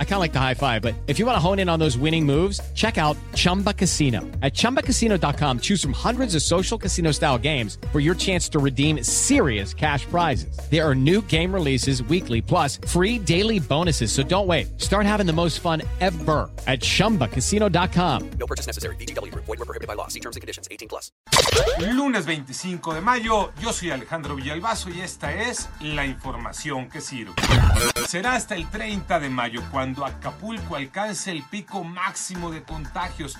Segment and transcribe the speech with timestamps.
[0.00, 1.78] I kind of like the high five, but if you want to hone in on
[1.78, 4.22] those winning moves, check out Chumba Casino.
[4.42, 9.04] At ChumbaCasino.com, choose from hundreds of social casino style games for your chance to redeem
[9.04, 10.58] serious cash prizes.
[10.68, 14.10] There are new game releases weekly, plus free daily bonuses.
[14.10, 14.80] So don't wait.
[14.80, 18.30] Start having the most fun ever at ChumbaCasino.com.
[18.30, 18.96] No purchase necessary.
[18.96, 19.32] BGW.
[19.32, 20.08] Void were prohibited by law.
[20.08, 20.66] See terms and conditions.
[20.72, 21.12] 18 plus.
[21.78, 27.32] Lunes 25 de mayo, yo soy Alejandro Villalbazo y esta es la información que sirve.
[28.06, 33.38] Será hasta el 30 de mayo cuando Acapulco alcance el pico máximo de contagios,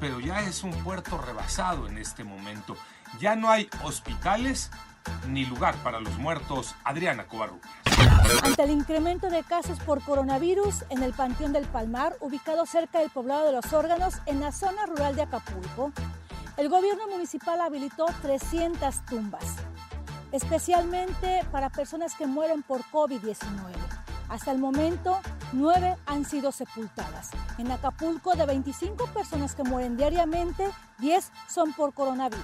[0.00, 2.78] pero ya es un puerto rebasado en este momento.
[3.20, 4.70] Ya no hay hospitales
[5.28, 6.74] ni lugar para los muertos.
[6.84, 7.68] Adriana Covarrubias.
[8.42, 13.10] Ante el incremento de casos por coronavirus en el Panteón del Palmar, ubicado cerca del
[13.10, 15.92] poblado de los órganos en la zona rural de Acapulco,
[16.56, 19.44] el gobierno municipal habilitó 300 tumbas
[20.32, 23.36] especialmente para personas que mueren por COVID-19.
[24.30, 25.20] Hasta el momento,
[25.52, 27.30] nueve han sido sepultadas.
[27.58, 32.42] En Acapulco, de 25 personas que mueren diariamente, 10 son por coronavirus.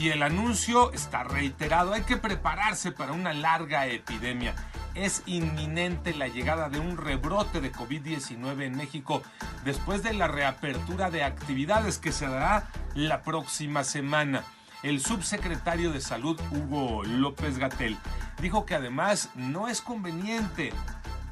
[0.00, 4.54] Y el anuncio está reiterado, hay que prepararse para una larga epidemia.
[4.94, 9.22] Es inminente la llegada de un rebrote de COVID-19 en México
[9.64, 14.44] después de la reapertura de actividades que se dará la próxima semana.
[14.82, 17.98] El subsecretario de Salud, Hugo López Gatel,
[18.40, 20.72] dijo que además no es conveniente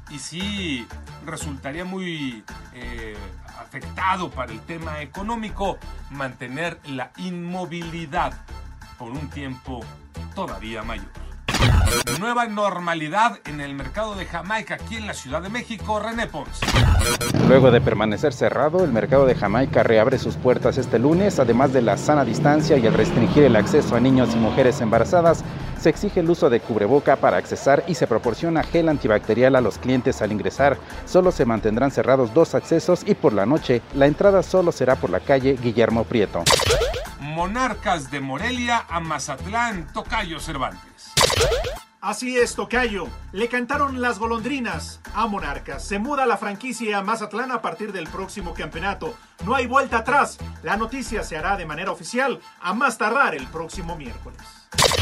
[0.09, 0.87] y sí
[1.25, 3.15] resultaría muy eh,
[3.59, 5.77] afectado para el tema económico
[6.11, 8.33] mantener la inmovilidad
[8.97, 9.81] por un tiempo
[10.35, 11.25] todavía mayor.
[12.19, 16.61] Nueva normalidad en el mercado de Jamaica aquí en la Ciudad de México, René Pons.
[17.47, 21.81] Luego de permanecer cerrado, el mercado de Jamaica reabre sus puertas este lunes, además de
[21.81, 25.43] la sana distancia y el restringir el acceso a niños y mujeres embarazadas.
[25.85, 29.77] Se exige el uso de cubreboca para accesar y se proporciona gel antibacterial a los
[29.77, 30.79] clientes al ingresar.
[31.05, 35.11] Solo se mantendrán cerrados dos accesos y por la noche la entrada solo será por
[35.11, 36.43] la calle Guillermo Prieto.
[37.19, 41.13] Monarcas de Morelia a Mazatlán, Tocayo Cervantes.
[42.01, 43.07] Así es, Tocayo.
[43.31, 45.85] Le cantaron las golondrinas a Monarcas.
[45.85, 49.13] Se muda la franquicia a Mazatlán a partir del próximo campeonato.
[49.45, 50.39] No hay vuelta atrás.
[50.63, 54.41] La noticia se hará de manera oficial a más tardar el próximo miércoles.